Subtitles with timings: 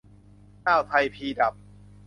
[0.67, 1.53] อ้าว ไทยพีดับ